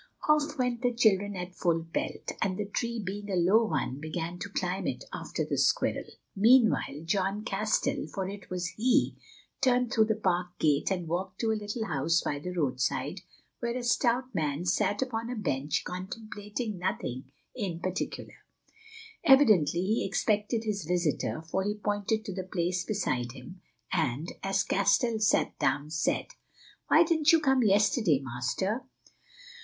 Off 0.27 0.57
went 0.57 0.81
the 0.81 0.91
children 0.91 1.35
at 1.35 1.53
full 1.53 1.85
pelt, 1.93 2.31
and 2.41 2.57
the 2.57 2.65
tree 2.65 2.99
being 2.99 3.29
a 3.29 3.35
low 3.35 3.63
one, 3.65 3.99
began 3.99 4.39
to 4.39 4.49
climb 4.49 4.87
it 4.87 5.03
after 5.13 5.45
the 5.45 5.59
squirrel. 5.59 6.05
Meanwhile 6.35 7.03
John 7.05 7.43
Castell, 7.45 8.07
for 8.07 8.27
it 8.27 8.49
was 8.49 8.65
he, 8.69 9.15
turned 9.61 9.93
through 9.93 10.05
the 10.05 10.15
park 10.15 10.57
gate 10.57 10.89
and 10.89 11.07
walked 11.07 11.39
to 11.41 11.51
a 11.51 11.53
little 11.61 11.85
house 11.85 12.19
by 12.19 12.39
the 12.39 12.49
roadside, 12.49 13.21
where 13.59 13.77
a 13.77 13.83
stout 13.83 14.33
man 14.33 14.65
sat 14.65 15.03
upon 15.03 15.29
a 15.29 15.35
bench 15.35 15.83
contemplating 15.83 16.79
nothing 16.79 17.31
in 17.53 17.79
particular. 17.79 18.33
Evidently 19.23 19.81
he 19.81 20.03
expected 20.07 20.63
his 20.63 20.83
visitor, 20.83 21.43
for 21.43 21.63
he 21.63 21.75
pointed 21.75 22.25
to 22.25 22.33
the 22.33 22.43
place 22.51 22.83
beside 22.83 23.33
him, 23.33 23.61
and, 23.93 24.31
as 24.41 24.63
Castell 24.63 25.19
sat 25.19 25.55
down, 25.59 25.91
said: 25.91 26.25
"Why 26.87 27.03
didn't 27.03 27.31
you 27.31 27.39
come 27.39 27.61
yesterday, 27.61 28.19
Master?" 28.19 28.83